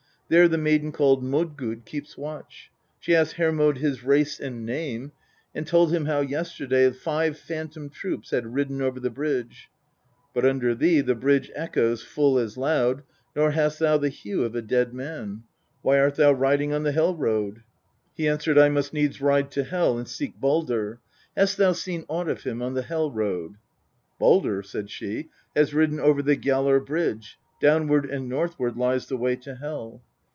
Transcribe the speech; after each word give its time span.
There 0.29 0.47
the 0.47 0.57
maiden 0.57 0.93
called 0.93 1.25
Modgud 1.25 1.83
keeps 1.83 2.17
watch. 2.17 2.71
She 3.01 3.13
asked 3.13 3.33
Hermod 3.33 3.79
his 3.79 4.01
race 4.05 4.39
and 4.39 4.65
name, 4.65 5.11
and 5.53 5.67
told 5.67 5.91
him 5.91 6.05
how 6.05 6.21
yesterday 6.21 6.89
tive 6.89 7.37
phantom 7.37 7.89
troops 7.89 8.29
had 8.31 8.53
ridden 8.53 8.81
over 8.81 8.97
the 8.97 9.09
bridge,' 9.09 9.69
but 10.33 10.45
under 10.45 10.73
thee 10.73 11.01
the 11.01 11.15
bridge 11.15 11.51
echoes 11.53 12.01
full 12.01 12.39
as 12.39 12.55
loud, 12.55 13.03
nor 13.35 13.51
hast 13.51 13.79
thou 13.79 13.97
the 13.97 14.07
hue 14.07 14.43
of 14.45 14.55
a 14.55 14.61
dead 14.61 14.93
man. 14.93 15.43
Why 15.81 15.99
art 15.99 16.15
thou 16.15 16.31
riding 16.31 16.71
on 16.71 16.83
the 16.83 16.93
Hel 16.93 17.13
road?' 17.13 17.63
He 18.15 18.29
answered' 18.29 18.57
I 18.57 18.69
must 18.69 18.93
needs 18.93 19.19
ride 19.19 19.51
to 19.51 19.65
Hel, 19.65 19.97
and 19.97 20.07
seek 20.07 20.39
Baldr; 20.39 20.99
hast 21.35 21.57
thou 21.57 21.73
seen 21.73 22.05
aught 22.07 22.29
of 22.29 22.43
him 22.43 22.61
on 22.61 22.73
the 22.73 22.83
Hel 22.83 23.11
road?'' 23.11 23.55
Baidr,' 24.21 24.65
said 24.65 24.89
she,' 24.89 25.27
has 25.57 25.73
ridden 25.73 25.99
over 25.99 26.21
the 26.21 26.37
Gjallar 26.37 26.79
bridge; 26.79 27.37
downward 27.59 28.05
and 28.09 28.29
northward 28.29 28.77
lies 28.77 29.07
the 29.07 29.17
way 29.17 29.35
to 29.35 29.55
Hel.' 29.55 30.01